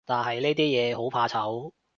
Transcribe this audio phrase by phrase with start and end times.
[0.05, 1.71] 但係呢啲嘢，好怕醜